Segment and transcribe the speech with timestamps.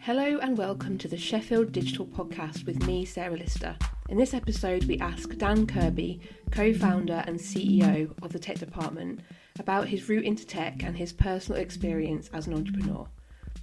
[0.00, 3.76] Hello and welcome to the Sheffield Digital Podcast with me, Sarah Lister.
[4.08, 9.20] In this episode, we ask Dan Kirby, co founder and CEO of the tech department,
[9.58, 13.06] about his route into tech and his personal experience as an entrepreneur.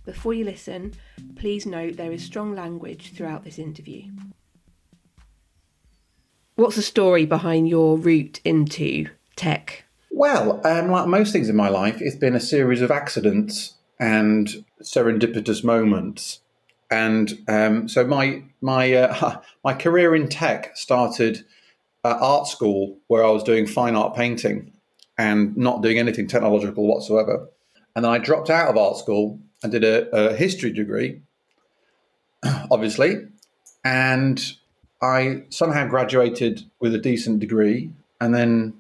[0.05, 0.93] Before you listen,
[1.35, 4.11] please note there is strong language throughout this interview.
[6.55, 9.85] What's the story behind your route into tech?
[10.11, 14.65] Well, um, like most things in my life, it's been a series of accidents and
[14.81, 16.41] serendipitous moments.
[16.91, 21.45] And um, so my my uh, my career in tech started
[22.03, 24.71] at art school, where I was doing fine art painting
[25.17, 27.49] and not doing anything technological whatsoever.
[27.95, 31.21] And then I dropped out of art school and did a, a history degree,
[32.69, 33.27] obviously,
[33.83, 34.43] and
[35.01, 38.73] I somehow graduated with a decent degree, and then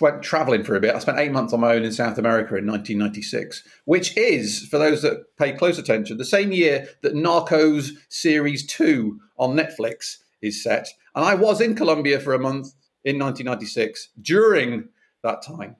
[0.00, 0.94] went traveling for a bit.
[0.94, 4.78] I spent eight months on my own in South America in 1996, which is, for
[4.78, 10.62] those that pay close attention, the same year that Narcos Series 2 on Netflix is
[10.62, 10.88] set.
[11.14, 12.72] And I was in Colombia for a month
[13.04, 14.88] in 1996 during
[15.22, 15.76] that time.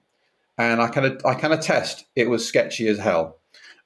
[0.57, 3.39] And I of I kind of test it was sketchy as hell,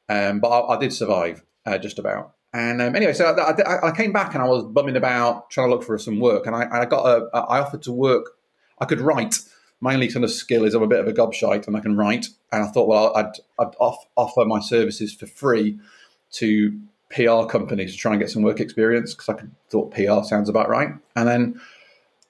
[0.07, 2.33] um, but I, I, did survive uh, just about.
[2.53, 5.67] And um, anyway, so I, I, I, came back and I was bumming about trying
[5.67, 8.31] to look for some work, and I, I got a I offered to work.
[8.79, 9.39] I could write
[9.81, 11.95] my only kind of skill is I'm a bit of a gobshite and I can
[11.95, 12.27] write.
[12.51, 15.79] And I thought, well, I'd, I'd off, offer my services for free
[16.33, 20.49] to PR companies to try and get some work experience because I thought PR sounds
[20.49, 20.89] about right.
[21.15, 21.61] And then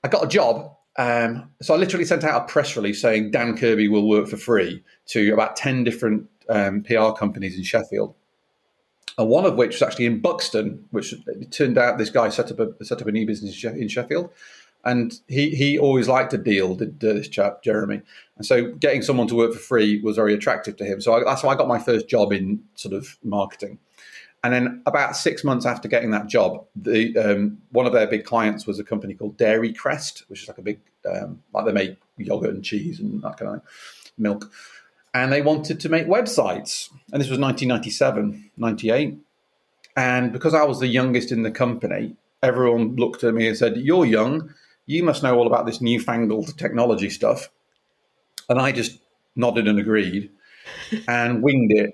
[0.04, 0.76] I got a job.
[0.98, 4.38] Um, so I literally sent out a press release saying Dan Kirby will work for
[4.38, 8.16] free to about 10 different um, PR companies in Sheffield.
[9.18, 11.14] And one of which was actually in Buxton, which
[11.52, 14.30] turned out this guy set up a set up a new business in Sheffield
[14.86, 16.76] and he he always liked a deal.
[16.76, 18.02] Did this chap Jeremy?
[18.38, 21.02] And so getting someone to work for free was very attractive to him.
[21.02, 23.80] So I, that's why I got my first job in sort of marketing.
[24.44, 28.24] And then about six months after getting that job, the um, one of their big
[28.24, 31.74] clients was a company called Dairy Crest, which is like a big um, like they
[31.74, 33.62] make yogurt and cheese and that kind of
[34.18, 34.50] milk.
[35.14, 36.90] And they wanted to make websites.
[37.12, 39.18] And this was 1997, 98.
[39.98, 43.76] And because I was the youngest in the company, everyone looked at me and said,
[43.76, 44.54] You're young
[44.90, 47.50] you must know all about this newfangled technology stuff.
[48.50, 48.98] And I just
[49.36, 50.32] nodded and agreed
[51.08, 51.92] and winged it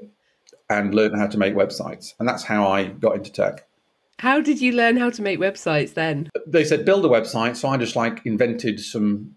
[0.70, 2.14] and learned how to make websites.
[2.20, 3.68] And that's how I got into tech.
[4.20, 6.30] How did you learn how to make websites then?
[6.48, 9.34] They said build a website, so I just like invented some.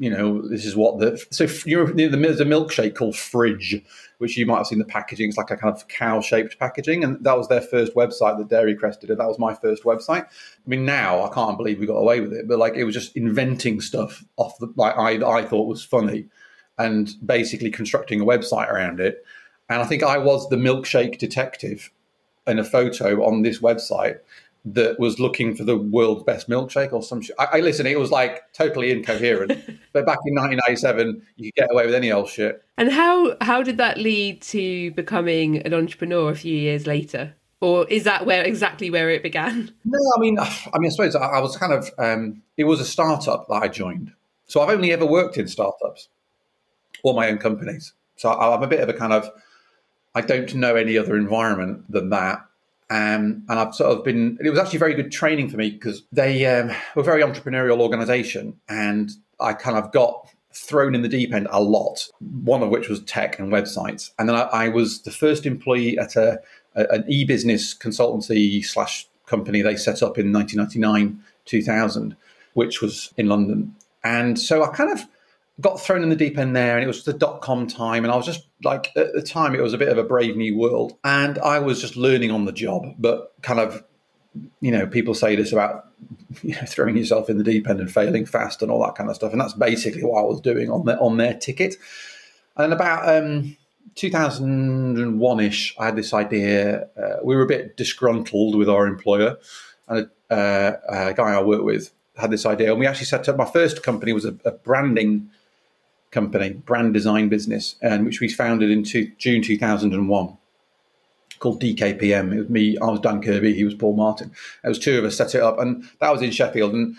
[0.00, 3.84] You know, this is what the so you know, there's a milkshake called Frijj,
[4.18, 5.28] which you might have seen the packaging.
[5.28, 8.48] It's like a kind of cow shaped packaging, and that was their first website that
[8.48, 9.10] Dairy Crest did.
[9.10, 10.24] That was my first website.
[10.24, 12.94] I mean, now I can't believe we got away with it, but like it was
[12.94, 16.26] just inventing stuff off the like I I thought was funny,
[16.78, 19.24] and basically constructing a website around it.
[19.68, 21.90] And I think I was the milkshake detective
[22.46, 24.18] in a photo on this website
[24.66, 27.36] that was looking for the world's best milkshake or some shit.
[27.38, 29.52] I, I listen, it was like totally incoherent.
[29.92, 32.62] but back in 1997, you could get away with any old shit.
[32.76, 37.34] And how how did that lead to becoming an entrepreneur a few years later?
[37.60, 39.72] Or is that where exactly where it began?
[39.84, 41.90] No, I mean, I mean, I suppose I, I was kind of.
[41.98, 44.12] Um, it was a startup that I joined,
[44.46, 46.08] so I've only ever worked in startups
[47.04, 47.92] or my own companies.
[48.16, 49.30] So I'm a bit of a kind of
[50.16, 52.38] I don't know any other environment than that.
[52.88, 56.04] Um, and I've sort of been, it was actually very good training for me because
[56.10, 58.58] they um, were a very entrepreneurial organization.
[58.66, 59.10] And
[59.40, 62.08] I kind of got thrown in the deep end a lot,
[62.42, 64.10] one of which was tech and websites.
[64.18, 66.40] And then I, I was the first employee at a,
[66.74, 72.16] a an e business consultancy slash company they set up in 1999, 2000,
[72.54, 73.76] which was in London.
[74.02, 75.06] And so I kind of,
[75.60, 78.12] got thrown in the deep end there and it was the dot com time and
[78.12, 80.56] i was just like at the time it was a bit of a brave new
[80.56, 83.82] world and i was just learning on the job but kind of
[84.60, 85.86] you know people say this about
[86.42, 89.08] you know throwing yourself in the deep end and failing fast and all that kind
[89.08, 91.76] of stuff and that's basically what i was doing on their on their ticket.
[92.58, 93.56] And about um
[93.96, 99.38] 2001ish i had this idea uh, we were a bit disgruntled with our employer
[99.88, 103.28] and a, uh, a guy i worked with had this idea and we actually set
[103.28, 105.30] up my first company was a, a branding
[106.10, 110.36] company, brand design business, and which we founded in two, June 2001
[111.38, 112.34] called DKPM.
[112.34, 114.32] It was me, I was Dan Kirby, he was Paul Martin.
[114.64, 116.72] It was two of us set it up, and that was in Sheffield.
[116.72, 116.96] And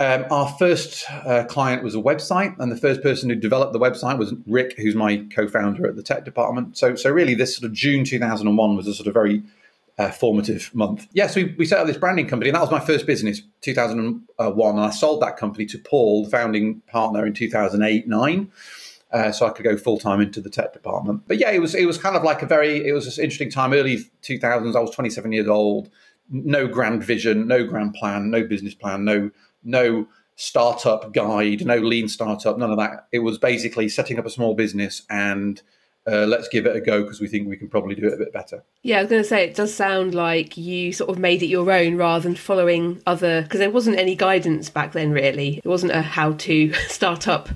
[0.00, 3.80] um, our first uh, client was a website, and the first person who developed the
[3.80, 6.76] website was Rick, who's my co-founder at the tech department.
[6.76, 9.42] So, so really, this sort of June 2001 was a sort of very
[9.98, 11.06] uh, formative month.
[11.12, 14.76] Yes, we, we set up this branding company, and that was my first business, 2001.
[14.76, 18.52] And I sold that company to Paul, the founding partner, in 2008 9.
[19.12, 21.22] uh, so I could go full time into the tech department.
[21.26, 23.50] But yeah, it was it was kind of like a very it was an interesting
[23.50, 23.72] time.
[23.72, 25.90] Early 2000s, I was 27 years old.
[26.30, 29.30] No grand vision, no grand plan, no business plan, no
[29.64, 30.06] no
[30.36, 33.08] startup guide, no lean startup, none of that.
[33.10, 35.60] It was basically setting up a small business and
[36.08, 38.16] uh, let's give it a go because we think we can probably do it a
[38.16, 38.64] bit better.
[38.82, 41.46] Yeah, I was going to say it does sound like you sort of made it
[41.46, 45.12] your own rather than following other because there wasn't any guidance back then.
[45.12, 47.48] Really, it wasn't a how-to startup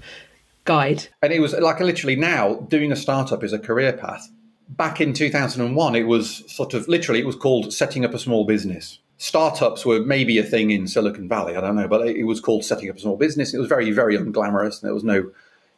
[0.65, 1.09] guide.
[1.23, 4.31] And it was like literally now doing a startup is a career path.
[4.69, 8.45] Back in 2001, it was sort of literally it was called setting up a small
[8.45, 8.99] business.
[9.19, 12.65] Startups were maybe a thing in Silicon Valley, I don't know, but it was called
[12.65, 13.55] setting up a small business.
[13.55, 15.31] It was very, very unglamorous, and there was no,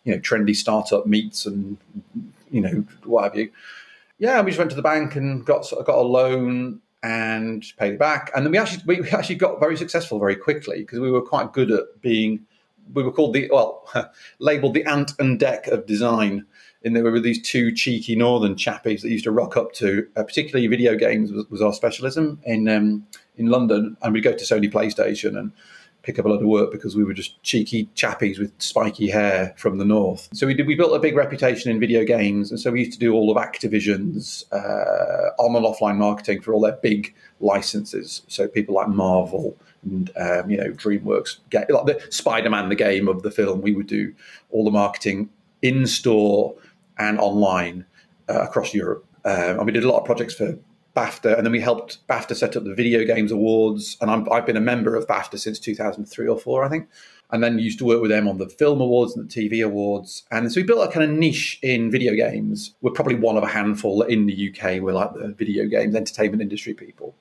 [0.04, 1.76] you know, trendy startup meets and
[2.50, 3.50] you know, what have you.
[4.18, 7.98] Yeah, we just went to the bank and got got a loan and paid it
[7.98, 8.30] back.
[8.34, 11.52] And then we actually we actually got very successful very quickly because we were quite
[11.52, 12.46] good at being.
[12.92, 13.88] We were called the well,
[14.38, 16.46] labelled the ant and dec of design.
[16.84, 20.22] And there were these two cheeky northern chappies that used to rock up to, uh,
[20.22, 23.06] particularly video games was, was our specialism in um,
[23.36, 25.52] in London, and we'd go to Sony PlayStation and
[26.04, 29.54] pick up a lot of work because we were just cheeky chappies with spiky hair
[29.56, 30.28] from the north.
[30.32, 32.92] So we did, we built a big reputation in video games, and so we used
[32.92, 38.22] to do all of Activision's uh, on and offline marketing for all their big licenses.
[38.28, 43.08] So people like Marvel and um, you know DreamWorks, get, like the Spider-Man, the game
[43.08, 43.60] of the film.
[43.62, 44.14] We would do
[44.50, 45.30] all the marketing
[45.62, 46.54] in store
[46.98, 47.86] and online
[48.28, 49.04] uh, across Europe.
[49.24, 50.58] Um, and we did a lot of projects for
[50.94, 53.96] BAFTA, and then we helped BAFTA set up the Video Games Awards.
[54.00, 56.88] And i have been a member of BAFTA since 2003 or four, I think.
[57.30, 60.24] And then used to work with them on the Film Awards and the TV Awards.
[60.30, 62.74] And so we built a kind of niche in video games.
[62.80, 64.80] We're probably one of a handful in the UK.
[64.80, 67.16] We're like the video games entertainment industry people.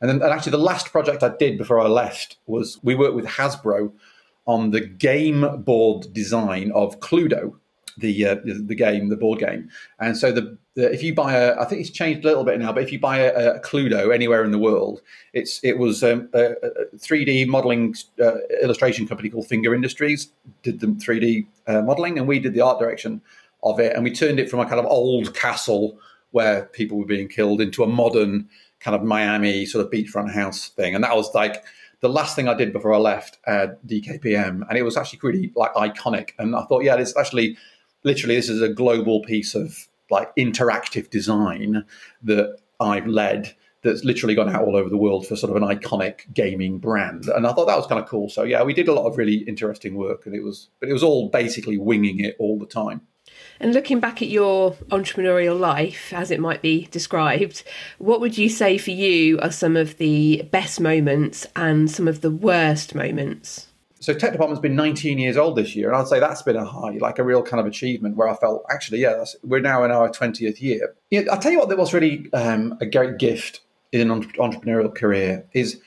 [0.00, 3.14] And then, and actually, the last project I did before I left was we worked
[3.14, 3.92] with Hasbro
[4.46, 7.54] on the game board design of Cluedo,
[7.98, 9.70] the uh, the game, the board game.
[9.98, 12.58] And so the, the, if you buy a, I think it's changed a little bit
[12.58, 15.02] now, but if you buy a, a Cluedo anywhere in the world,
[15.32, 20.80] it's it was um, a, a 3D modeling uh, illustration company called Finger Industries did
[20.80, 23.20] the 3D uh, modeling, and we did the art direction
[23.62, 25.98] of it, and we turned it from a kind of old castle
[26.30, 28.48] where people were being killed into a modern
[28.80, 31.64] kind of Miami sort of beachfront house thing, and that was like
[32.02, 35.52] the last thing I did before I left uh, DKPM, and it was actually really
[35.54, 36.30] like iconic.
[36.38, 37.56] And I thought, yeah, it's actually
[38.04, 41.84] literally this is a global piece of like interactive design
[42.22, 45.68] that I've led that's literally gone out all over the world for sort of an
[45.68, 47.26] iconic gaming brand.
[47.26, 48.28] And I thought that was kind of cool.
[48.28, 50.92] So yeah, we did a lot of really interesting work and it was but it
[50.92, 53.02] was all basically winging it all the time.
[53.60, 57.62] And looking back at your entrepreneurial life, as it might be described,
[57.98, 62.20] what would you say for you are some of the best moments and some of
[62.20, 63.71] the worst moments?
[64.02, 66.64] So tech department's been 19 years old this year, and I'd say that's been a
[66.64, 69.92] high, like a real kind of achievement where I felt actually, yeah, we're now in
[69.92, 70.96] our 20th year.
[71.30, 73.60] I'll tell you what, that was really um, a great gift
[73.92, 75.80] in an entrepreneurial career is,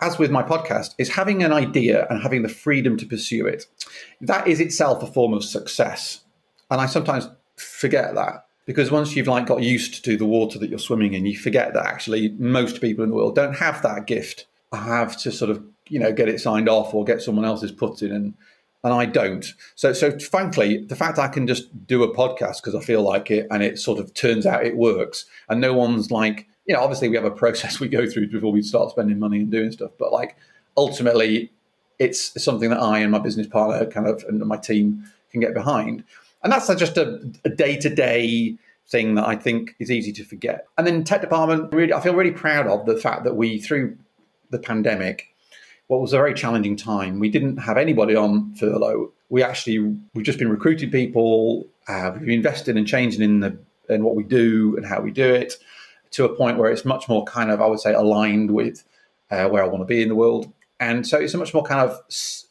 [0.00, 3.66] as with my podcast, is having an idea and having the freedom to pursue it.
[4.20, 6.24] That is itself a form of success,
[6.72, 10.70] and I sometimes forget that because once you've like got used to the water that
[10.70, 14.08] you're swimming in, you forget that actually most people in the world don't have that
[14.08, 14.46] gift.
[14.72, 17.72] I have to sort of you know get it signed off or get someone else's
[17.72, 18.34] put in and
[18.82, 19.44] and I don't.
[19.74, 23.30] So so frankly, the fact I can just do a podcast because I feel like
[23.30, 26.80] it and it sort of turns out it works and no one's like you know
[26.80, 29.70] obviously we have a process we go through before we start spending money and doing
[29.72, 30.36] stuff, but like
[30.76, 31.50] ultimately
[31.98, 35.52] it's something that I and my business partner kind of and my team can get
[35.52, 36.04] behind.
[36.42, 37.18] And that's just a
[37.54, 38.56] day to day
[38.90, 40.66] thing that I think is easy to forget.
[40.76, 43.96] And then tech department, really, I feel really proud of the fact that we, through
[44.50, 45.29] the pandemic,
[45.90, 47.18] what was a very challenging time.
[47.18, 49.10] We didn't have anybody on furlough.
[49.28, 49.80] We actually
[50.14, 51.66] we've just been recruiting people.
[51.88, 55.34] Uh, we've invested in changing in the in what we do and how we do
[55.34, 55.54] it
[56.12, 58.84] to a point where it's much more kind of I would say aligned with
[59.32, 60.52] uh, where I want to be in the world.
[60.78, 62.00] And so it's a much more kind of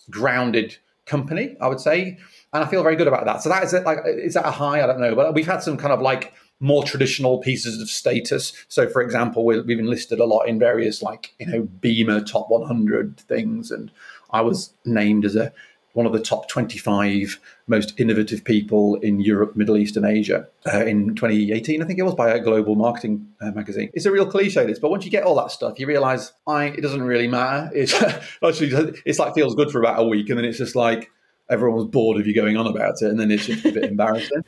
[0.10, 2.18] grounded company, I would say,
[2.52, 3.42] and I feel very good about that.
[3.42, 3.86] So that is it.
[3.86, 4.84] Like, is that a high?
[4.84, 8.54] I don't know, but we've had some kind of like more traditional pieces of status.
[8.68, 12.50] So, for example, we have enlisted a lot in various like you know Beamer top
[12.50, 13.92] 100 things, and
[14.32, 15.54] I was named as a
[15.94, 20.86] one of the top 25 most innovative people in Europe, Middle East, and Asia uh,
[20.86, 21.82] in 2018.
[21.82, 23.90] I think it was by a global marketing uh, magazine.
[23.94, 26.66] It's a real cliche, this, but once you get all that stuff, you realize I,
[26.66, 27.72] it doesn't really matter.
[27.80, 31.10] It's actually it's like feels good for about a week, and then it's just like
[31.50, 34.44] everyone's bored of you going on about it, and then it's just a bit embarrassing.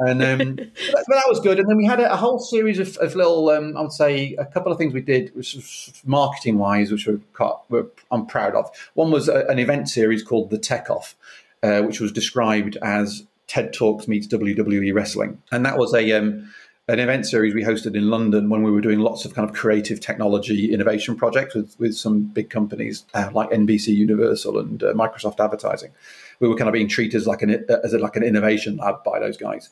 [0.00, 1.58] And um, but, that, but, that, was good.
[1.58, 4.34] And then we had a, a whole series of, of little, um, I would say,
[4.34, 7.20] a couple of things we did, which marketing wise, which we're,
[7.68, 8.70] we're, I'm proud of.
[8.94, 11.14] One was a, an event series called the Tech Off,
[11.62, 16.50] uh, which was described as TED Talks meets WWE wrestling, and that was a um,
[16.88, 19.56] an event series we hosted in London when we were doing lots of kind of
[19.56, 24.92] creative technology innovation projects with, with some big companies uh, like NBC Universal and uh,
[24.92, 25.92] Microsoft Advertising.
[26.40, 29.02] We were kind of being treated as like an as a, like an innovation lab
[29.02, 29.70] by those guys.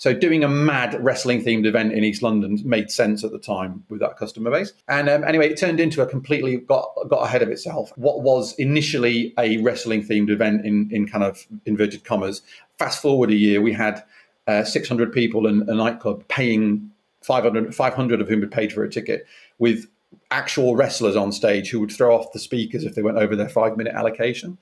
[0.00, 3.84] So doing a mad wrestling themed event in East London made sense at the time
[3.90, 4.72] with that customer base.
[4.88, 7.92] And um, anyway, it turned into a completely got got ahead of itself.
[7.96, 12.40] What was initially a wrestling themed event in in kind of inverted commas.
[12.78, 14.02] Fast forward a year, we had
[14.46, 16.90] uh, 600 people in a nightclub paying
[17.20, 19.26] 500, 500 of whom had paid for a ticket
[19.58, 19.84] with
[20.30, 23.50] actual wrestlers on stage who would throw off the speakers if they went over their
[23.50, 24.56] five minute allocation.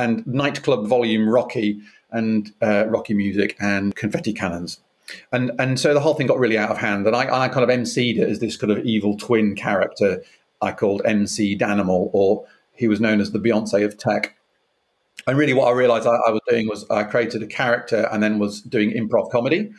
[0.00, 1.80] And nightclub volume Rocky
[2.10, 4.80] and uh, Rocky music and confetti cannons.
[5.32, 7.06] And and so the whole thing got really out of hand.
[7.06, 10.22] And I, I kind of emceed it as this kind of evil twin character
[10.62, 14.36] I called MC Danimal, or he was known as the Beyonce of tech.
[15.26, 18.22] And really, what I realized I, I was doing was I created a character and
[18.22, 19.72] then was doing improv comedy.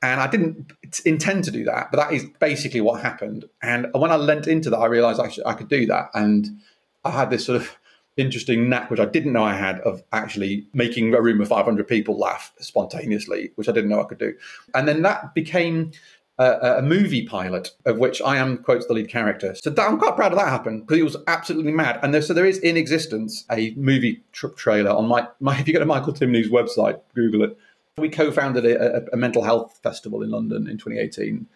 [0.00, 0.72] And I didn't
[1.04, 3.46] intend to do that, but that is basically what happened.
[3.62, 6.10] And when I leant into that, I realized I, should, I could do that.
[6.14, 6.60] And
[7.04, 7.76] I had this sort of
[8.18, 11.88] interesting knack, which I didn't know I had, of actually making a room of 500
[11.88, 14.34] people laugh spontaneously, which I didn't know I could do.
[14.74, 15.92] And then that became
[16.38, 19.54] a, movie pilot of which I am quotes the lead character.
[19.56, 21.98] So that, I'm quite proud of that happened because it was absolutely mad.
[22.02, 25.58] And there, so there is in existence a movie tr- trailer on my, my.
[25.58, 27.58] If you go to Michael Tierney's website, Google it.
[27.96, 31.46] We co-founded a, a, a mental health festival in London in 2018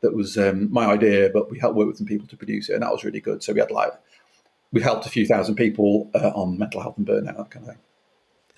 [0.00, 2.74] that was um, my idea, but we helped work with some people to produce it,
[2.74, 3.42] and that was really good.
[3.42, 3.92] So we had like
[4.72, 7.74] we helped a few thousand people uh, on mental health and burnout, that kind of
[7.74, 7.82] thing.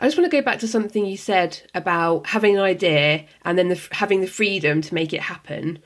[0.01, 3.57] I just want to go back to something you said about having an idea and
[3.59, 5.79] then the, having the freedom to make it happen.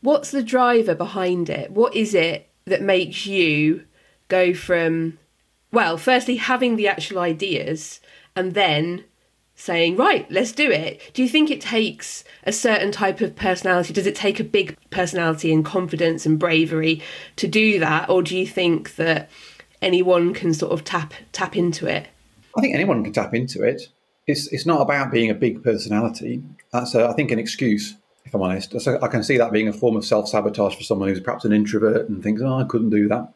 [0.00, 1.70] What's the driver behind it?
[1.70, 3.84] What is it that makes you
[4.28, 5.18] go from,
[5.70, 8.00] well, firstly, having the actual ideas
[8.34, 9.04] and then
[9.54, 11.10] saying, right, let's do it?
[11.14, 13.92] Do you think it takes a certain type of personality?
[13.92, 17.02] Does it take a big personality and confidence and bravery
[17.36, 18.08] to do that?
[18.08, 19.30] Or do you think that
[19.80, 22.08] anyone can sort of tap tap into it?
[22.56, 23.88] I think anyone can tap into it.
[24.26, 26.42] It's it's not about being a big personality.
[26.72, 28.80] That's a, I think an excuse, if I'm honest.
[28.80, 31.44] So I can see that being a form of self sabotage for someone who's perhaps
[31.44, 33.32] an introvert and thinks, "Oh, I couldn't do that."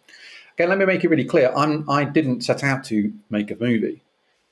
[0.54, 1.52] Again, let me make it really clear.
[1.56, 4.02] I'm I didn't set out to make a movie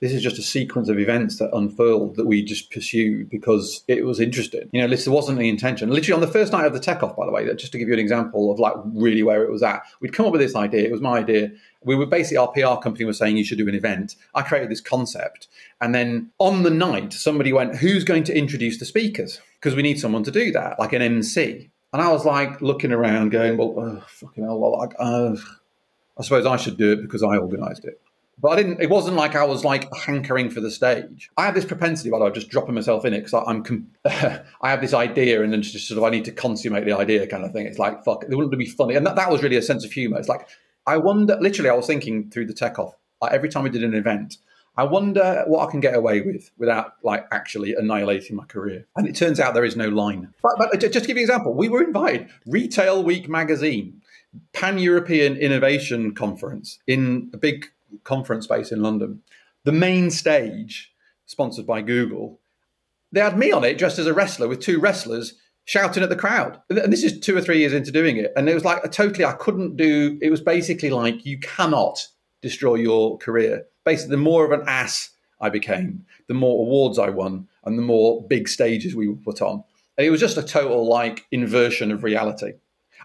[0.04, 4.04] this is just a sequence of events that unfurled that we just pursued because it
[4.04, 4.68] was interesting.
[4.70, 5.88] You know, this wasn't the intention.
[5.88, 7.88] Literally on the first night of the tech off, by the way, just to give
[7.88, 10.54] you an example of like really where it was at, we'd come up with this
[10.54, 10.82] idea.
[10.82, 11.52] It was my idea.
[11.84, 14.14] We were basically our PR company was saying you should do an event.
[14.34, 15.48] I created this concept,
[15.80, 19.80] and then on the night, somebody went, "Who's going to introduce the speakers?" Because we
[19.80, 21.70] need someone to do that, like an MC.
[21.94, 25.34] And I was like looking around, going, "Well, oh, fucking hell, like, uh,
[26.18, 28.02] I suppose I should do it because I organised it."
[28.38, 28.80] But I didn't.
[28.80, 31.30] It wasn't like I was like hankering for the stage.
[31.36, 33.88] I have this propensity, by the way, of just dropping myself in it because I'm.
[34.04, 37.26] I have this idea, and then just sort of I need to consummate the idea,
[37.26, 37.66] kind of thing.
[37.66, 38.24] It's like fuck.
[38.24, 40.18] It wouldn't be funny, and that, that was really a sense of humor.
[40.18, 40.48] It's like
[40.86, 41.38] I wonder.
[41.40, 44.38] Literally, I was thinking through the tech off like, every time we did an event.
[44.76, 48.86] I wonder what I can get away with without like actually annihilating my career.
[48.96, 50.34] And it turns out there is no line.
[50.42, 52.28] But, but just to give you an example, we were invited.
[52.44, 54.02] Retail Week magazine,
[54.52, 57.66] Pan European Innovation Conference in a big
[58.04, 59.22] conference space in London.
[59.64, 60.92] The main stage,
[61.26, 62.40] sponsored by Google,
[63.12, 65.34] they had me on it dressed as a wrestler with two wrestlers
[65.64, 66.60] shouting at the crowd.
[66.68, 68.32] And this is two or three years into doing it.
[68.36, 72.06] And it was like a totally, I couldn't do, it was basically like, you cannot
[72.42, 73.64] destroy your career.
[73.84, 75.10] Basically, the more of an ass
[75.40, 79.40] I became, the more awards I won, and the more big stages we were put
[79.40, 79.64] on.
[79.96, 82.52] And it was just a total like inversion of reality.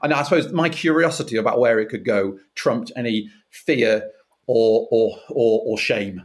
[0.02, 4.10] And I suppose my curiosity about where it could go trumped any fear
[4.50, 6.24] or or or, or shame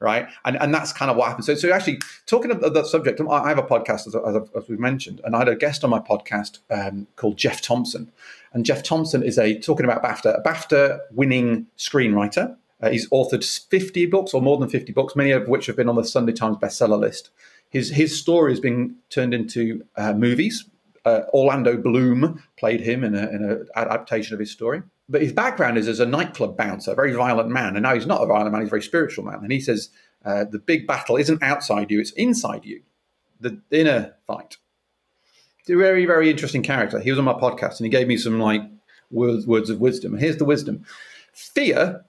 [0.00, 0.28] right?
[0.44, 1.46] And and that's kind of what happened.
[1.46, 4.78] So, so actually, talking of that subject, I have a podcast as, as, as we've
[4.78, 8.12] mentioned, and I had a guest on my podcast um, called Geoff Thompson,
[8.52, 12.56] and Geoff Thompson is a talking about BAFTA, a BAFTA winning screenwriter.
[12.82, 15.88] Uh, he's authored 50 books or more than 50 books, many of which have been
[15.88, 17.30] on the Sunday Times bestseller list.
[17.70, 20.68] His his story has been turned into uh, movies.
[21.04, 25.88] Uh, Orlando Bloom played him in an adaptation of his story but his background is
[25.88, 27.76] as a nightclub bouncer, a very violent man.
[27.76, 29.40] And now he's not a violent man, he's a very spiritual man.
[29.42, 29.90] And he says
[30.24, 32.82] uh, the big battle isn't outside you, it's inside you,
[33.40, 34.56] the inner fight.
[35.60, 37.00] It's a very, very interesting character.
[37.00, 38.62] He was on my podcast and he gave me some like
[39.10, 40.16] words, words of wisdom.
[40.16, 40.84] Here's the wisdom
[41.32, 42.04] fear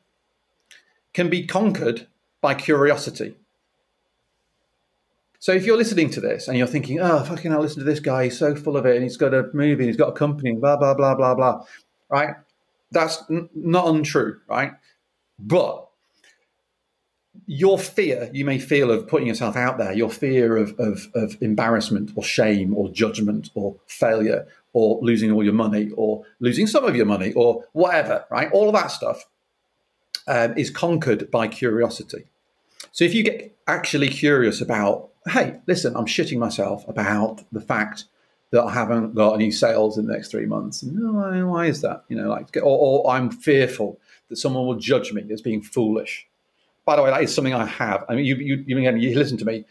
[1.14, 2.08] can be conquered
[2.42, 3.36] by curiosity.
[5.46, 8.00] So if you're listening to this and you're thinking, oh, fucking hell, listen to this
[8.00, 10.12] guy, he's so full of it, and he's got a movie, and he's got a
[10.12, 11.64] company, blah, blah, blah, blah, blah,
[12.10, 12.34] right?
[12.90, 14.72] that's n- not untrue, right?
[15.38, 15.88] But
[17.46, 21.38] your fear you may feel of putting yourself out there, your fear of, of, of
[21.42, 26.86] embarrassment or shame or judgment or failure or losing all your money or losing some
[26.86, 28.52] of your money or whatever, right?
[28.52, 29.26] All of that stuff
[30.26, 32.26] um, is conquered by curiosity.
[32.92, 38.06] So if you get actually curious about, hey, listen, I'm shitting myself about the fact
[38.52, 40.84] that I haven't got any sales in the next three months.
[40.84, 42.06] No, why, why is that?
[42.10, 46.28] You know, like, or, or I'm fearful that someone will judge me as being foolish.
[46.86, 48.06] By the way, that is something I have.
[48.08, 49.66] I mean, you, you, you, you listen to me,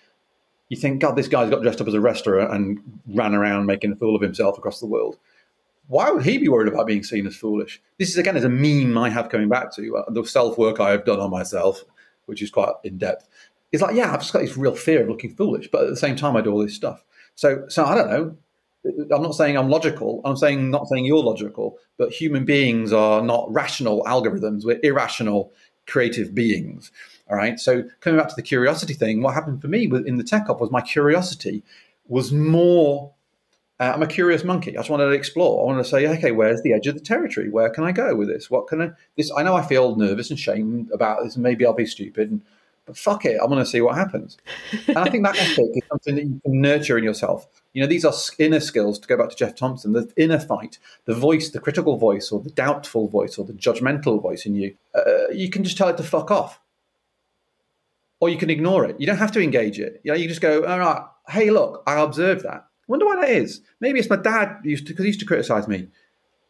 [0.68, 3.92] you think, God, this guy's got dressed up as a wrestler and ran around making
[3.92, 5.16] a fool of himself across the world.
[5.86, 7.80] Why would he be worried about being seen as foolish?
[7.98, 10.80] This is again is a meme I have coming back to uh, the self work
[10.80, 11.84] I have done on myself,
[12.26, 13.28] which is quite in depth.
[13.72, 15.96] It's like, yeah, I've just got this real fear of looking foolish, but at the
[15.96, 17.04] same time, I do all this stuff.
[17.34, 18.36] So, so I don't know.
[19.14, 20.20] I'm not saying I'm logical.
[20.24, 24.64] I'm saying not saying you're logical, but human beings are not rational algorithms.
[24.64, 25.52] We're irrational
[25.86, 26.92] creative beings.
[27.30, 27.58] All right.
[27.58, 30.60] So coming back to the curiosity thing, what happened for me in the tech off
[30.60, 31.64] was my curiosity
[32.06, 33.13] was more.
[33.80, 34.76] Uh, I'm a curious monkey.
[34.76, 35.62] I just wanted to explore.
[35.62, 37.48] I wanted to say, okay, where's the edge of the territory?
[37.48, 38.50] Where can I go with this?
[38.50, 38.90] What can I?
[39.16, 42.30] This I know I feel nervous and shamed about this, maybe I'll be stupid.
[42.30, 42.42] And,
[42.86, 44.36] but fuck it, I want to see what happens.
[44.86, 47.46] And I think that ethic is something that you can nurture in yourself.
[47.72, 48.98] You know, these are inner skills.
[49.00, 52.40] To go back to Geoff Thompson, the inner fight, the voice, the critical voice, or
[52.40, 54.76] the doubtful voice, or the judgmental voice in you.
[54.94, 56.60] Uh, you can just tell it to fuck off
[58.20, 58.98] or you can ignore it.
[58.98, 60.00] You don't have to engage it.
[60.02, 62.66] You know, you just go, all right, hey, look, I observed that.
[62.86, 63.60] Wonder why that is.
[63.80, 65.88] Maybe it's my dad used to because he used to criticize me.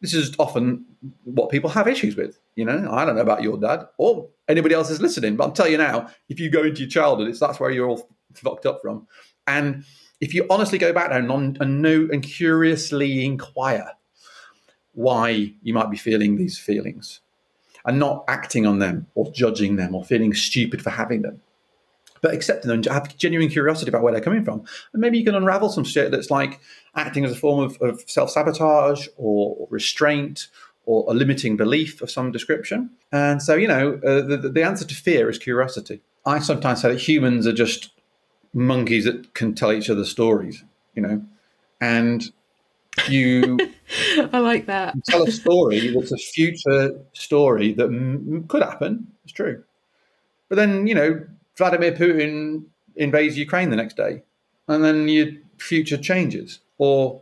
[0.00, 0.85] This is often
[1.25, 2.38] what people have issues with.
[2.57, 5.53] You know, I don't know about your dad or anybody else is listening, but I'll
[5.53, 8.67] tell you now, if you go into your childhood, it's that's where you're all fucked
[8.67, 9.07] up from.
[9.47, 9.85] And
[10.21, 13.91] if you honestly go back and, and know and curiously inquire
[14.93, 17.21] why you might be feeling these feelings
[17.85, 21.41] and not acting on them or judging them or feeling stupid for having them,
[22.25, 24.61] but accepting them, have genuine curiosity about where they're coming from.
[24.95, 26.59] And maybe you can unravel some shit that's like
[26.97, 30.49] acting as a form of, of self sabotage or restraint
[30.87, 32.88] or a limiting belief of some description.
[33.12, 36.00] And so, you know, uh, the, the answer to fear is curiosity.
[36.25, 37.91] I sometimes say that humans are just
[38.54, 41.23] monkeys that can tell each other stories, you know,
[41.78, 42.32] and
[43.06, 43.58] you
[44.32, 44.95] I like that.
[45.06, 49.08] tell a story that's a future story that m- could happen.
[49.25, 49.63] It's true.
[50.49, 52.64] But then, you know, Vladimir Putin
[52.97, 54.23] invades Ukraine the next day,
[54.69, 56.60] and then your future changes.
[56.78, 57.21] Or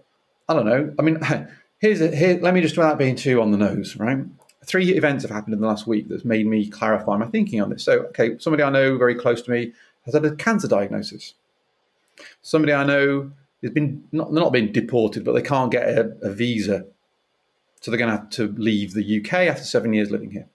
[0.48, 0.94] I don't know.
[0.98, 1.20] I mean,
[1.78, 2.38] here's a, here.
[2.40, 4.18] Let me just without being too on the nose, right?
[4.64, 7.70] Three events have happened in the last week that's made me clarify my thinking on
[7.70, 7.82] this.
[7.82, 9.72] So, okay, somebody I know very close to me
[10.04, 11.34] has had a cancer diagnosis.
[12.42, 16.30] Somebody I know has been not not been deported, but they can't get a, a
[16.30, 16.86] visa,
[17.80, 20.48] so they're going to have to leave the UK after seven years living here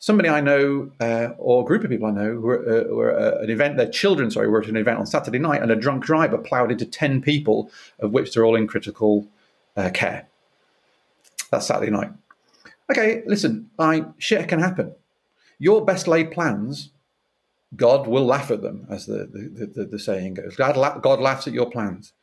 [0.00, 3.42] somebody I know uh, or a group of people I know were, uh, were uh,
[3.42, 6.04] an event, their children, sorry, were at an event on Saturday night and a drunk
[6.04, 9.28] driver ploughed into 10 people, of which they're all in critical
[9.76, 10.26] uh, care.
[11.50, 12.10] That's Saturday night.
[12.90, 14.94] Okay, listen, I, shit can happen.
[15.58, 16.90] Your best laid plans,
[17.76, 20.56] God will laugh at them, as the, the, the, the saying goes.
[20.56, 22.14] God, la- God laughs at your plans.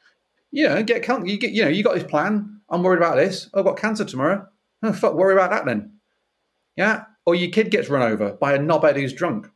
[0.50, 2.62] You know, get, you get, you know, you got this plan.
[2.70, 3.50] I'm worried about this.
[3.54, 4.48] I've got cancer tomorrow.
[4.82, 5.94] Oh, fuck, worry about that then.
[6.76, 9.48] Yeah, or your kid gets run over by a knobhead who's drunk,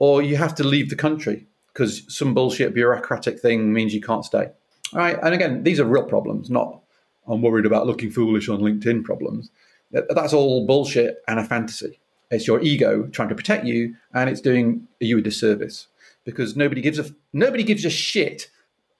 [0.00, 4.24] or you have to leave the country because some bullshit bureaucratic thing means you can't
[4.24, 4.48] stay.
[4.92, 6.82] All right, and again, these are real problems, not
[7.28, 9.50] I'm worried about looking foolish on LinkedIn problems.
[9.90, 12.00] That's all bullshit and a fantasy.
[12.30, 15.88] It's your ego trying to protect you, and it's doing you a disservice
[16.24, 18.48] because nobody gives a nobody gives a shit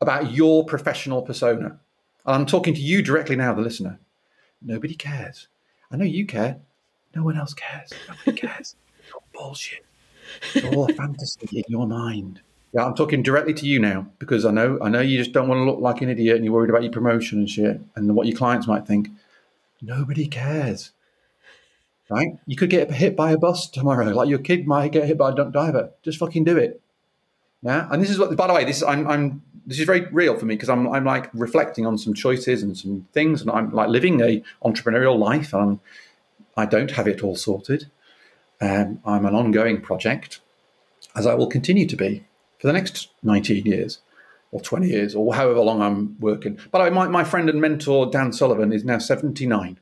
[0.00, 1.80] about your professional persona.
[2.26, 3.98] I'm talking to you directly now, the listener.
[4.60, 5.48] Nobody cares.
[5.90, 6.60] I know you care.
[7.14, 7.92] No one else cares.
[8.08, 8.74] Nobody cares.
[8.98, 9.84] it's all bullshit.
[10.54, 12.40] It's all a fantasy in your mind.
[12.72, 15.46] Yeah, I'm talking directly to you now because I know I know you just don't
[15.46, 18.14] want to look like an idiot and you're worried about your promotion and shit and
[18.14, 19.10] what your clients might think.
[19.82, 20.92] Nobody cares.
[22.08, 22.38] Right?
[22.46, 25.30] You could get hit by a bus tomorrow, like your kid might get hit by
[25.30, 25.90] a drunk driver.
[26.02, 26.80] Just fucking do it.
[27.62, 27.88] Yeah.
[27.90, 30.38] And this is what by the way, this is I'm I'm this is very real
[30.38, 33.70] for me because I'm I'm like reflecting on some choices and some things and I'm
[33.72, 35.80] like living a entrepreneurial life and I'm
[36.56, 37.90] I don't have it all sorted.
[38.60, 40.40] Um, I'm an ongoing project,
[41.16, 42.24] as I will continue to be
[42.58, 43.98] for the next 19 years
[44.52, 46.58] or 20 years or however long I'm working.
[46.70, 49.80] But my, my friend and mentor, Dan Sullivan, is now 79.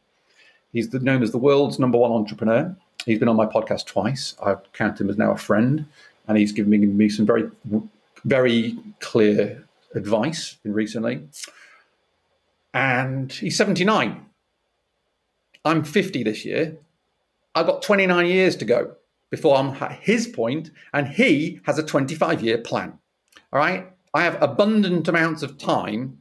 [0.72, 2.74] He's the, known as the world's number one entrepreneur.
[3.04, 4.36] He's been on my podcast twice.
[4.44, 5.86] I count him as now a friend,
[6.28, 7.50] and he's given me some very,
[8.24, 11.22] very clear advice recently.
[12.72, 14.24] And he's 79.
[15.64, 16.78] I'm 50 this year.
[17.54, 18.96] I've got 29 years to go.
[19.30, 22.98] before I'm at his point, and he has a 25 year plan.
[23.52, 23.92] All right.
[24.12, 26.18] I have abundant amounts of time.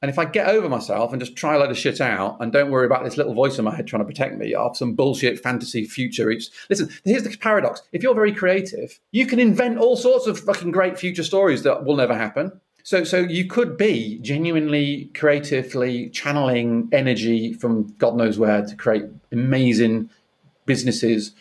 [0.00, 2.52] And if I get over myself and just try a load of shit out and
[2.52, 4.94] don't worry about this little voice in my head trying to protect me of some
[4.94, 7.82] bullshit fantasy future, it's listen, here's the paradox.
[7.92, 11.84] If you're very creative, you can invent all sorts of fucking great future stories that
[11.84, 12.60] will never happen.
[12.84, 19.04] So, so you could be genuinely creatively channeling energy from God knows where to create
[19.30, 20.10] amazing
[20.66, 21.32] businesses,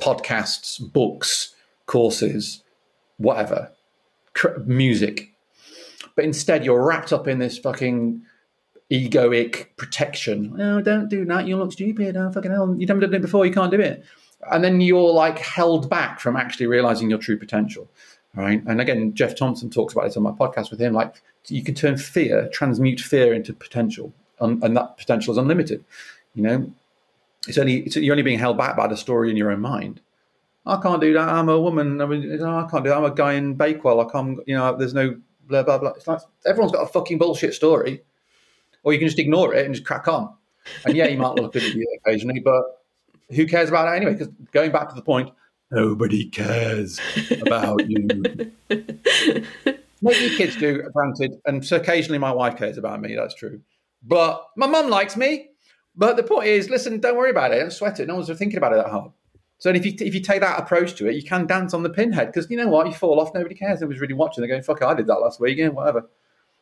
[0.00, 1.54] podcasts, books,
[1.86, 2.62] courses,
[3.18, 3.72] whatever,
[4.64, 5.32] music.
[6.14, 8.22] But instead, you're wrapped up in this fucking
[8.90, 10.54] egoic protection.
[10.56, 11.46] No, don't do that.
[11.46, 12.16] You look stupid.
[12.16, 12.74] Oh, fucking hell.
[12.78, 13.44] You've never done it before.
[13.44, 14.04] You can't do it.
[14.50, 17.90] And then you're like held back from actually realizing your true potential.
[18.36, 18.62] Right.
[18.66, 20.92] And again, Geoff Thompson talks about this on my podcast with him.
[20.92, 25.82] Like you can turn fear, transmute fear into potential, and, and that potential is unlimited.
[26.34, 26.72] You know,
[27.48, 30.02] it's only it's, you're only being held back by the story in your own mind.
[30.66, 31.28] I can't do that.
[31.28, 32.02] I'm a woman.
[32.02, 32.98] I mean, I can't do that.
[32.98, 34.00] I'm a guy in Bakewell.
[34.00, 34.38] I can't.
[34.46, 35.16] You know, there's no
[35.48, 35.90] blah blah blah.
[35.90, 38.02] It's like everyone's got a fucking bullshit story,
[38.82, 40.34] or you can just ignore it and just crack on.
[40.84, 42.82] And yeah, you might look at it occasionally, but
[43.30, 44.12] who cares about it anyway?
[44.12, 45.30] Because going back to the point,
[45.70, 47.00] nobody cares
[47.40, 47.98] about you.
[50.02, 53.14] Maybe kids do, granted, and occasionally my wife cares about me.
[53.14, 53.60] That's true,
[54.02, 55.50] but my mum likes me.
[55.96, 57.60] But the point is, listen, don't worry about it.
[57.60, 58.06] Don't sweat it.
[58.06, 59.10] No one's thinking about it that hard.
[59.58, 61.88] So if you if you take that approach to it, you can dance on the
[61.90, 63.80] pinhead because you know what, you fall off, nobody cares.
[63.80, 64.42] Nobody's really watching.
[64.42, 66.08] They're going, "Fuck, I did that last week." Yeah, whatever.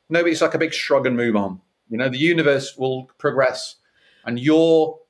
[0.08, 1.60] Nobody's like a big shrug and move on.
[1.88, 3.76] You know, the universe will progress,
[4.24, 5.00] and your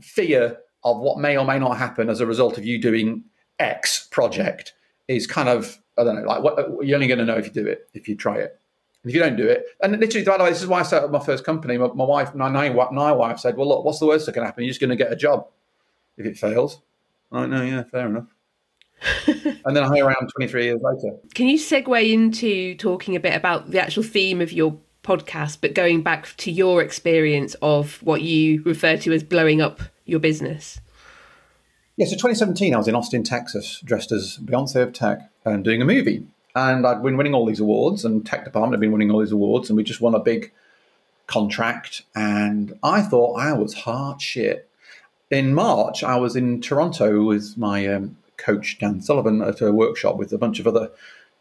[0.00, 3.24] fear of what may or may not happen as a result of you doing
[3.58, 4.74] X project
[5.08, 7.52] is kind of I don't know, like what, you're only going to know if you
[7.52, 8.58] do it, if you try it.
[9.02, 10.82] And if you don't do it, and literally, by the way, this is why I
[10.82, 11.78] set up my first company.
[11.78, 14.64] My, my wife, my, my wife said, "Well, look, what's the worst that can happen?
[14.64, 15.46] You're just going to get a job
[16.16, 16.80] if it fails."
[17.30, 18.26] I know, yeah, fair enough.
[19.26, 21.16] and then I around 23 years later.
[21.34, 25.74] Can you segue into talking a bit about the actual theme of your podcast, but
[25.74, 30.80] going back to your experience of what you refer to as blowing up your business?
[31.96, 35.82] Yeah, so 2017, I was in Austin, Texas, dressed as Beyonce of tech and doing
[35.82, 36.26] a movie.
[36.54, 39.32] And I'd been winning all these awards, and tech department had been winning all these
[39.32, 40.52] awards, and we just won a big
[41.26, 42.02] contract.
[42.14, 44.68] And I thought I was hard shit
[45.30, 50.16] in March, I was in Toronto with my um, coach Dan Sullivan at a workshop
[50.16, 50.90] with a bunch of other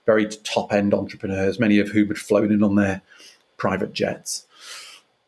[0.06, 3.02] very top end entrepreneurs, many of whom had flown in on their
[3.56, 4.46] private jets.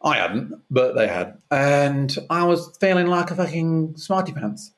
[0.02, 1.38] I hadn't, but they had.
[1.52, 4.72] And I was feeling like a fucking smarty pants.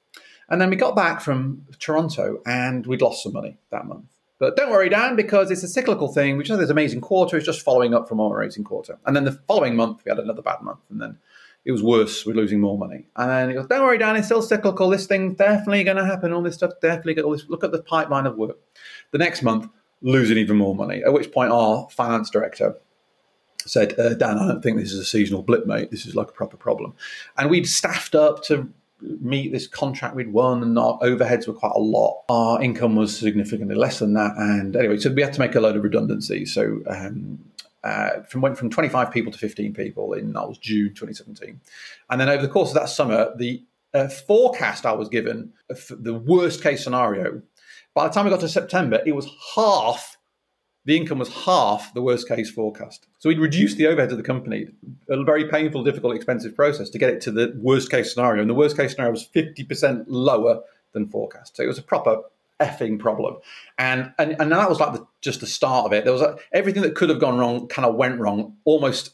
[0.50, 4.06] And then we got back from Toronto and we'd lost some money that month.
[4.40, 6.36] But don't worry, Dan, because it's a cyclical thing.
[6.36, 7.38] We just had this amazing quarter.
[7.38, 8.98] It's just following up from our amazing quarter.
[9.06, 10.80] And then the following month, we had another bad month.
[10.90, 11.20] And then
[11.64, 12.26] it was worse.
[12.26, 13.06] We're losing more money.
[13.16, 14.16] And he goes, "Don't worry, Dan.
[14.16, 14.90] It's still cyclical.
[14.90, 16.34] This thing's definitely going to happen.
[16.34, 17.14] All this stuff definitely.
[17.14, 17.48] Get all this.
[17.50, 18.58] Look at the pipeline of work.
[19.12, 19.70] The next month,
[20.02, 21.04] losing even more money.
[21.04, 22.78] At which point, our finance director
[23.70, 25.92] said, uh, "Dan, I don't think this is a seasonal blip, mate.
[25.92, 26.94] This is like a proper problem."
[27.38, 28.72] And we'd staffed up to
[29.02, 32.24] meet this contract we'd won, and our overheads were quite a lot.
[32.30, 35.60] Our income was significantly less than that, and anyway, so we had to make a
[35.60, 36.54] load of redundancies.
[36.54, 37.40] So um,
[37.84, 41.60] uh, from went from 25 people to 15 people in that was June 2017,
[42.10, 45.54] and then over the course of that summer, the uh, forecast I was given,
[45.90, 47.42] the worst case scenario,
[47.94, 50.18] by the time we got to September, it was half.
[50.86, 53.08] The income was half the worst case forecast.
[53.20, 54.68] So we'd reduced the overhead of the company,
[55.10, 58.42] a very painful, difficult, expensive process to get it to the worst case scenario.
[58.42, 60.62] And the worst case scenario was 50% lower
[60.94, 61.58] than forecast.
[61.58, 62.22] So it was a proper
[62.60, 63.38] effing problem.
[63.78, 66.04] And and, and that was like the, just the start of it.
[66.04, 69.14] There was everything that could have gone wrong kind of went wrong almost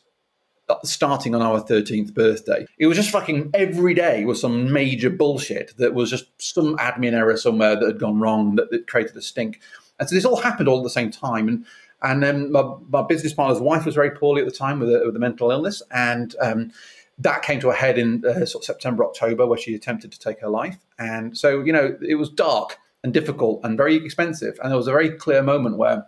[0.70, 2.66] uh, starting on our 13th birthday.
[2.78, 7.14] It was just fucking every day was some major bullshit that was just some admin
[7.14, 9.62] error somewhere that had gone wrong that, that created a stink.
[10.00, 11.48] And so this all happened all at the same time.
[11.48, 11.66] And
[12.02, 15.02] and then my, my business partner's wife was very poorly at the time with a,
[15.06, 15.82] with a mental illness.
[15.92, 16.72] And um,
[17.18, 20.20] that came to a head in uh, sort of September, October, where she attempted to
[20.20, 20.78] take her life.
[21.00, 24.60] And so, you know, it was dark and difficult and very expensive.
[24.62, 26.06] And there was a very clear moment where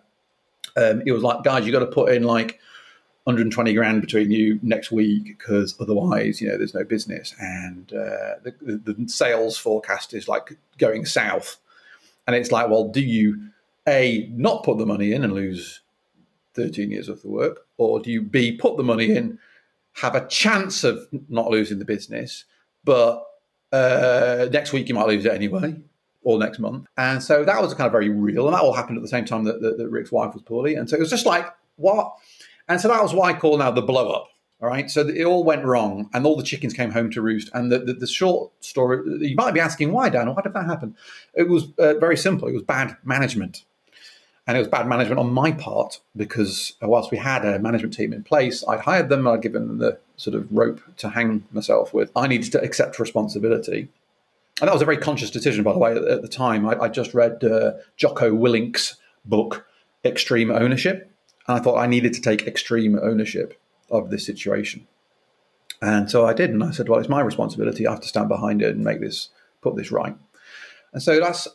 [0.77, 2.59] um, it was like, guys, you got to put in like
[3.23, 7.33] 120 grand between you next week because otherwise, you know, there's no business.
[7.39, 11.57] And uh, the, the, the sales forecast is like going south.
[12.27, 13.49] And it's like, well, do you
[13.89, 15.81] a not put the money in and lose
[16.53, 19.39] 13 years worth of work, or do you b put the money in,
[19.93, 22.45] have a chance of not losing the business,
[22.83, 23.25] but
[23.71, 25.75] uh, next week you might lose it anyway,
[26.23, 26.87] or next month.
[26.97, 28.47] And so that was kind of very real.
[28.47, 30.75] And that all happened at the same time that, that, that Rick's wife was poorly.
[30.75, 32.13] And so it was just like, what?
[32.67, 34.27] And so that was why I call now the blow up.
[34.61, 37.49] All right, so it all went wrong, and all the chickens came home to roost.
[37.53, 40.65] And the, the, the short story, you might be asking why, Dan, why did that
[40.65, 40.97] happen?
[41.33, 42.49] It was uh, very simple.
[42.49, 43.63] It was bad management,
[44.49, 48.11] and it was bad management on my part because whilst we had a management team
[48.11, 51.93] in place, I'd hired them, I'd given them the sort of rope to hang myself
[51.93, 52.11] with.
[52.15, 53.89] I needed to accept responsibility,
[54.59, 55.91] and that was a very conscious decision, by the way.
[55.91, 59.67] At, at the time, I, I just read uh, Jocko Willink's book,
[60.03, 61.11] Extreme Ownership,
[61.47, 64.87] and I thought I needed to take extreme ownership of this situation.
[65.79, 67.85] And so I did, and I said, "Well, it's my responsibility.
[67.85, 69.29] I have to stand behind it and make this,
[69.61, 70.17] put this right."
[70.91, 71.47] And so that's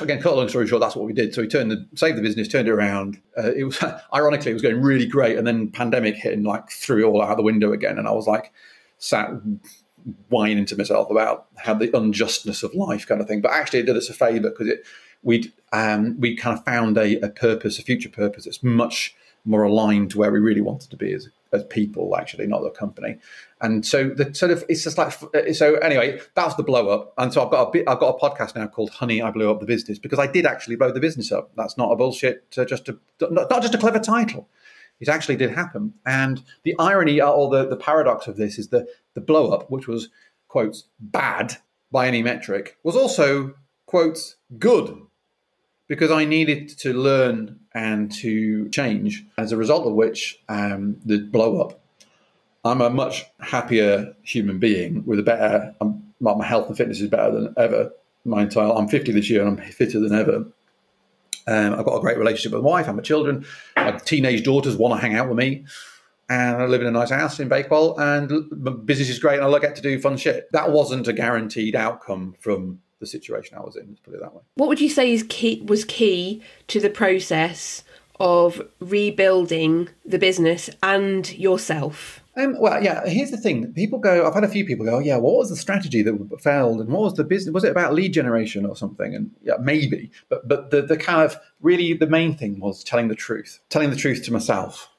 [0.00, 0.80] again, cut a long story short.
[0.80, 1.34] That's what we did.
[1.34, 3.20] So we turned the saved the business, turned it around.
[3.36, 3.82] Uh, it was
[4.14, 7.22] ironically it was going really great, and then pandemic hit and like threw it all
[7.22, 7.98] out the window again.
[7.98, 8.52] And I was like
[8.98, 9.30] sat
[10.28, 13.40] whining to myself about how the unjustness of life kind of thing.
[13.40, 14.84] But actually, it did us a favour because it
[15.22, 19.64] we'd um, we kind of found a, a purpose, a future purpose that's much more
[19.64, 23.18] aligned to where we really wanted to be as as people, actually, not the company.
[23.60, 25.12] And so the sort of it's just like
[25.54, 25.74] so.
[25.76, 27.12] Anyway, that's the blow up.
[27.18, 27.88] And so I've got a bit.
[27.88, 30.46] I've got a podcast now called "Honey, I Blew Up the Business" because I did
[30.46, 31.52] actually blow the business up.
[31.56, 32.44] That's not a bullshit.
[32.56, 34.48] Uh, just a not, not just a clever title.
[35.00, 35.94] It actually did happen.
[36.06, 39.86] And the irony or the, the paradox of this is the the blow up, which
[39.86, 40.08] was
[40.48, 41.56] quotes bad
[41.90, 43.54] by any metric, was also
[43.86, 44.96] quotes good
[45.92, 51.18] because I needed to learn and to change, as a result of which um, the
[51.18, 51.84] blow up.
[52.64, 57.10] I'm a much happier human being with a better, um, my health and fitness is
[57.10, 57.90] better than ever.
[58.24, 60.46] My entire, I'm 50 this year and I'm fitter than ever.
[61.46, 63.44] Um, I've got a great relationship with my wife and my children.
[63.76, 65.66] My teenage daughters want to hang out with me.
[66.30, 69.58] And I live in a nice house in Bakewell and business is great and I
[69.58, 70.50] get to do fun shit.
[70.52, 73.88] That wasn't a guaranteed outcome from the situation I was in.
[73.88, 74.42] Let's put it that way.
[74.54, 77.84] What would you say is key was key to the process
[78.20, 82.20] of rebuilding the business and yourself?
[82.36, 83.04] Um, well, yeah.
[83.06, 84.26] Here's the thing: people go.
[84.26, 85.00] I've had a few people go.
[85.00, 87.52] Yeah, what was the strategy that failed, and what was the business?
[87.52, 89.14] Was it about lead generation or something?
[89.14, 90.10] And yeah, maybe.
[90.30, 93.90] But but the the kind of really the main thing was telling the truth, telling
[93.90, 94.91] the truth to myself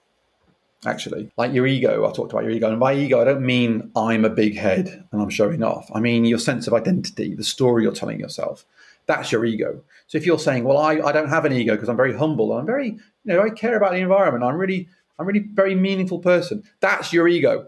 [0.85, 1.31] actually.
[1.37, 2.69] Like your ego, I talked about your ego.
[2.69, 5.89] And by ego, I don't mean I'm a big head and I'm showing off.
[5.93, 8.65] I mean your sense of identity, the story you're telling yourself.
[9.05, 9.81] That's your ego.
[10.07, 12.51] So if you're saying, well, I, I don't have an ego because I'm very humble
[12.51, 14.43] and I'm very, you know, I care about the environment.
[14.43, 14.87] I'm really,
[15.19, 16.63] I'm really very meaningful person.
[16.79, 17.67] That's your ego.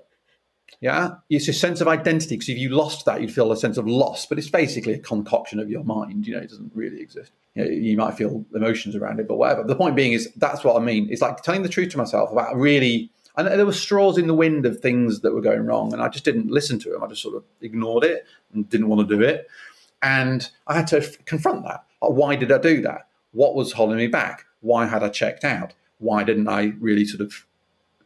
[0.82, 2.36] Yeah, it's a sense of identity.
[2.36, 4.26] Because if you lost that, you'd feel a sense of loss.
[4.26, 6.28] But it's basically a concoction of your mind.
[6.28, 7.32] You know, it doesn't really exist.
[7.56, 9.64] You, know, you might feel emotions around it, but whatever.
[9.64, 11.08] The point being is that's what I mean.
[11.10, 13.12] It's like telling the truth to myself about really.
[13.38, 16.08] And there were straws in the wind of things that were going wrong, and I
[16.08, 17.04] just didn't listen to them.
[17.04, 19.48] I just sort of ignored it and didn't want to do it.
[20.02, 21.84] And I had to f- confront that.
[22.00, 23.08] Why did I do that?
[23.34, 24.46] What was holding me back?
[24.62, 25.74] Why had I checked out?
[25.98, 27.46] Why didn't I really sort of?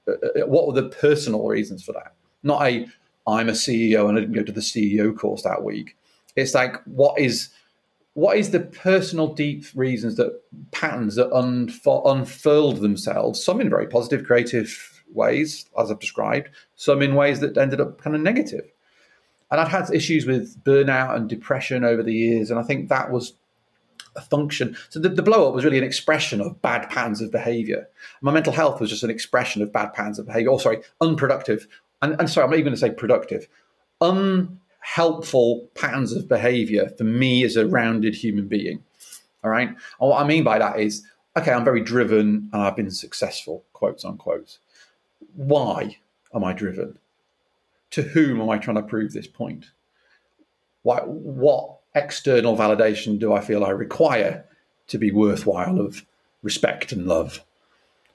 [0.08, 2.14] Uh, uh what were the personal reasons for that?
[2.44, 2.88] Not a
[3.28, 5.96] I'm a CEO and I didn't go to the CEO course that week.
[6.36, 7.50] It's like what is
[8.14, 14.26] what is the personal deep reasons that patterns that unfurled themselves, some in very positive,
[14.26, 18.66] creative ways, as I've described, some in ways that ended up kind of negative.
[19.52, 23.12] And I'd had issues with burnout and depression over the years, and I think that
[23.12, 23.34] was
[24.16, 24.76] a function.
[24.90, 27.88] So the, the blow up was really an expression of bad patterns of behavior.
[28.22, 30.50] My mental health was just an expression of bad patterns of behavior.
[30.50, 31.68] Or sorry, unproductive
[32.02, 33.48] and, and sorry, I'm not even going to say productive,
[34.02, 38.84] unhelpful patterns of behavior for me as a rounded human being.
[39.44, 39.70] All right.
[39.70, 41.06] And what I mean by that is,
[41.38, 44.58] okay, I'm very driven and I've been successful, quotes unquote.
[45.36, 45.98] Why
[46.34, 47.00] am I driven?
[47.92, 49.72] To whom am I trying to prove this point?
[50.84, 54.46] Why, what external validation do I feel I require
[54.88, 56.06] to be worthwhile of
[56.44, 57.44] respect and love?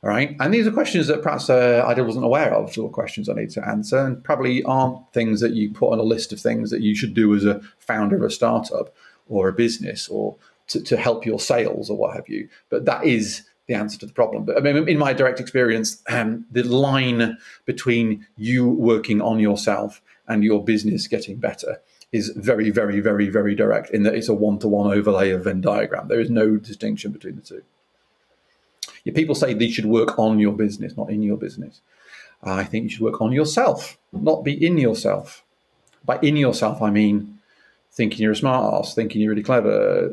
[0.04, 0.36] Right.
[0.38, 3.48] And these are questions that perhaps uh, I wasn't aware of, or questions I need
[3.50, 6.82] to answer, and probably aren't things that you put on a list of things that
[6.82, 8.94] you should do as a founder of a startup
[9.30, 10.36] or a business or
[10.66, 12.50] to, to help your sales or what have you.
[12.68, 14.44] But that is the answer to the problem.
[14.44, 20.02] But I mean, in my direct experience, um, the line between you working on yourself
[20.28, 21.80] and your business getting better
[22.12, 25.44] is very, very, very, very direct in that it's a one to one overlay of
[25.44, 26.08] Venn diagram.
[26.08, 27.62] There is no distinction between the two
[29.12, 31.80] people say you should work on your business, not in your business.
[32.42, 35.42] I think you should work on yourself, not be in yourself.
[36.04, 37.38] By in yourself, I mean
[37.92, 40.12] thinking you're a smart ass, thinking you're really clever,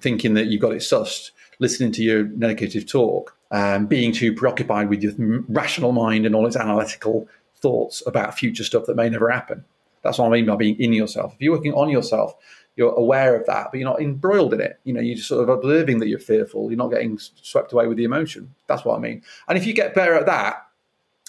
[0.00, 4.88] thinking that you've got it sussed, listening to your negative talk, um, being too preoccupied
[4.88, 5.12] with your
[5.48, 9.64] rational mind and all its analytical thoughts about future stuff that may never happen.
[10.02, 11.34] That's what I mean by being in yourself.
[11.34, 12.34] If you're working on yourself,
[12.80, 14.80] you're aware of that, but you're not embroiled in it.
[14.84, 16.70] You know, you're just sort of observing that you're fearful.
[16.70, 18.54] You're not getting swept away with the emotion.
[18.66, 19.22] That's what I mean.
[19.48, 20.66] And if you get better at that,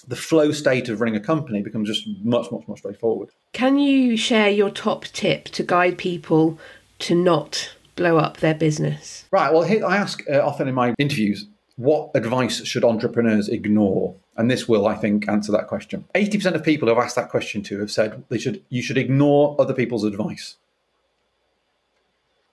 [0.07, 3.29] the flow state of running a company becomes just much, much more straightforward.
[3.53, 6.57] Can you share your top tip to guide people
[6.99, 9.25] to not blow up their business?
[9.29, 9.53] Right.
[9.53, 14.15] Well, I ask uh, often in my interviews, what advice should entrepreneurs ignore?
[14.37, 16.05] And this will, I think, answer that question.
[16.15, 18.97] 80% of people who have asked that question to have said they should you should
[18.97, 20.55] ignore other people's advice.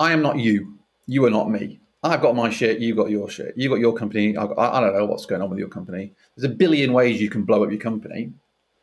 [0.00, 0.78] I am not you.
[1.06, 1.80] You are not me.
[2.02, 3.54] I've got my shit, you've got your shit.
[3.56, 4.32] You've got your company.
[4.32, 6.12] Got, I don't know what's going on with your company.
[6.36, 8.32] There's a billion ways you can blow up your company.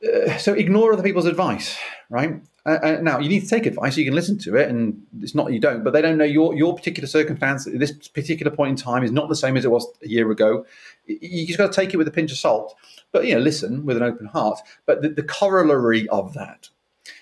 [0.03, 1.77] Uh, so ignore other people's advice,
[2.09, 2.41] right?
[2.65, 3.95] Uh, uh, now you need to take advice.
[3.95, 6.53] You can listen to it, and it's not you don't, but they don't know your
[6.53, 7.65] your particular circumstance.
[7.65, 10.65] This particular point in time is not the same as it was a year ago.
[11.05, 12.75] You just got to take it with a pinch of salt,
[13.11, 14.59] but you know, listen with an open heart.
[14.85, 16.69] But the, the corollary of that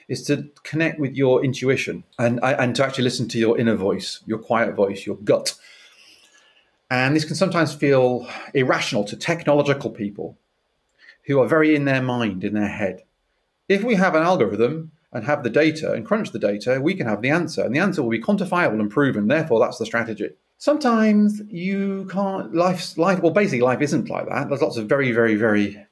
[0.07, 4.21] is to connect with your intuition and and to actually listen to your inner voice,
[4.25, 5.55] your quiet voice, your gut
[6.93, 10.37] and this can sometimes feel irrational to technological people
[11.25, 13.01] who are very in their mind, in their head.
[13.67, 17.07] If we have an algorithm and have the data and crunch the data, we can
[17.07, 17.63] have the answer.
[17.63, 19.27] And the answer will be quantifiable and proven.
[19.27, 20.29] Therefore, that's the strategy.
[20.59, 24.49] Sometimes you can't, life's life, well, basically, life isn't like that.
[24.49, 25.83] There's lots of very, very, very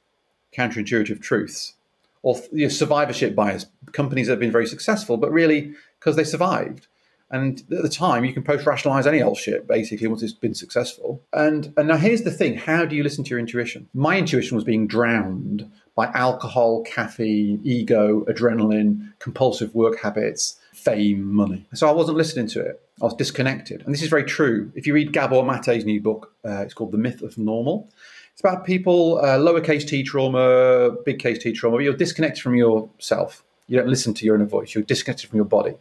[0.56, 1.74] counterintuitive truths
[2.22, 3.66] or you know, survivorship bias.
[3.92, 6.86] Companies that have been very successful, but really because they survived.
[7.30, 10.54] And at the time, you can post rationalize any old shit basically once it's been
[10.54, 11.22] successful.
[11.32, 13.88] And and now here's the thing: how do you listen to your intuition?
[13.94, 21.66] My intuition was being drowned by alcohol, caffeine, ego, adrenaline, compulsive work habits, fame, money.
[21.74, 22.80] So I wasn't listening to it.
[23.00, 23.82] I was disconnected.
[23.82, 24.70] And this is very true.
[24.74, 27.90] If you read Gabor Mate's new book, uh, it's called The Myth of Normal.
[28.32, 31.82] It's about people, uh, lowercase t trauma, big case t trauma.
[31.82, 33.44] You're disconnected from yourself.
[33.66, 34.74] You don't listen to your inner voice.
[34.74, 35.74] You're disconnected from your body.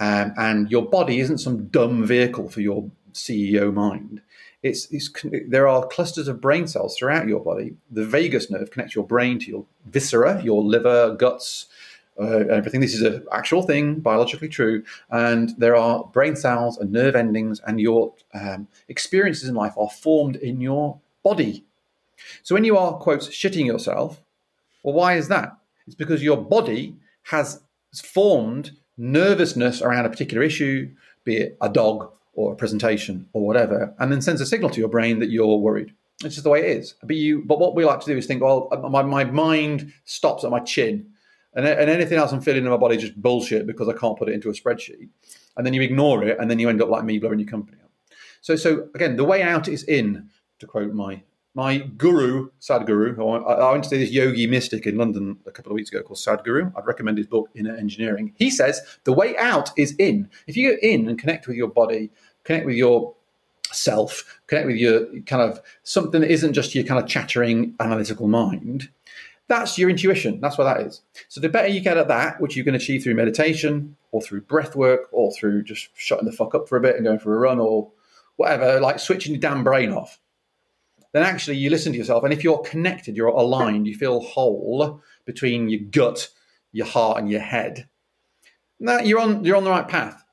[0.00, 4.20] Um, and your body isn't some dumb vehicle for your CEO mind.
[4.62, 5.10] It's, it's,
[5.46, 7.76] there are clusters of brain cells throughout your body.
[7.90, 11.66] The vagus nerve connects your brain to your viscera, your liver, guts,
[12.20, 12.80] uh, everything.
[12.80, 14.82] This is an actual thing, biologically true.
[15.10, 19.88] And there are brain cells and nerve endings, and your um, experiences in life are
[19.88, 21.64] formed in your body.
[22.42, 24.20] So when you are, quote, shitting yourself,
[24.82, 25.56] well, why is that?
[25.86, 27.60] It's because your body has
[27.94, 30.90] formed nervousness around a particular issue,
[31.24, 34.80] be it a dog or a presentation or whatever, and then sends a signal to
[34.80, 35.92] your brain that you're worried.
[36.22, 36.94] It's just the way it is.
[37.02, 40.44] But you, but what we like to do is think, well, my, my mind stops
[40.44, 41.06] at my chin,
[41.54, 44.18] and, and anything else I'm feeling in my body is just bullshit because I can't
[44.18, 45.08] put it into a spreadsheet.
[45.56, 47.78] And then you ignore it, and then you end up like me blowing your company
[47.82, 47.90] up.
[48.42, 50.28] So, so again, the way out is in,
[50.60, 51.22] to quote my
[51.54, 55.72] my guru, Sadhguru, I, I went to see this yogi mystic in London a couple
[55.72, 56.72] of weeks ago called Sadhguru.
[56.76, 58.32] I'd recommend his book, Inner Engineering.
[58.36, 60.30] He says the way out is in.
[60.46, 62.10] If you go in and connect with your body,
[62.44, 63.14] connect with your
[63.72, 68.28] self, connect with your kind of something that isn't just your kind of chattering analytical
[68.28, 68.88] mind,
[69.48, 70.40] that's your intuition.
[70.40, 71.02] That's what that is.
[71.28, 74.42] So the better you get at that, which you can achieve through meditation or through
[74.42, 77.34] breath work or through just shutting the fuck up for a bit and going for
[77.34, 77.90] a run or
[78.36, 80.20] whatever, like switching your damn brain off
[81.12, 82.24] then actually you listen to yourself.
[82.24, 86.28] And if you're connected, you're aligned, you feel whole between your gut,
[86.72, 87.88] your heart, and your head,
[88.80, 90.24] that you're on you're on the right path.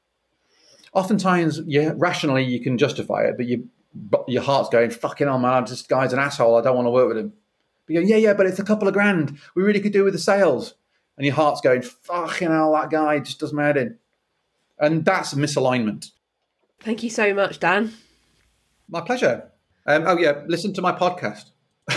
[0.93, 5.39] Oftentimes, yeah, rationally you can justify it, but you but your heart's going, fucking hell,
[5.39, 6.55] man, this guy's an asshole.
[6.55, 7.33] I don't want to work with him.
[7.85, 9.37] But you go, yeah, yeah, but it's a couple of grand.
[9.55, 10.75] We really could do with the sales.
[11.17, 13.79] And your heart's going, fucking hell, that guy just doesn't matter.
[13.79, 13.97] in.
[14.77, 16.11] And that's misalignment.
[16.79, 17.93] Thank you so much, Dan.
[18.87, 19.51] My pleasure.
[19.89, 21.51] Um, oh yeah, listen to my podcast,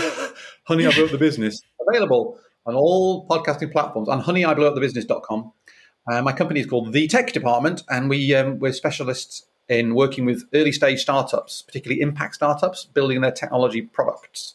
[0.65, 5.53] Honey, I Blew Up the Business, available on all podcasting platforms on honeyiblew.thebusiness.com.
[6.09, 10.25] Uh, my company is called The Tech Department, and we um, we're specialists in working
[10.25, 14.55] with early stage startups, particularly impact startups, building their technology products.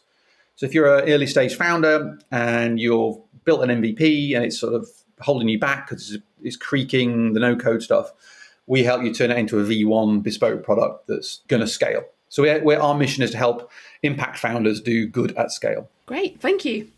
[0.54, 4.72] So if you're an early stage founder and you've built an MVP and it's sort
[4.72, 4.88] of
[5.20, 8.12] holding you back because it's creaking the no code stuff,
[8.66, 12.04] we help you turn it into a V1 bespoke product that's going to scale.
[12.28, 13.70] So we're, we're, our mission is to help
[14.02, 15.88] impact founders do good at scale.
[16.06, 16.90] Great, thank you.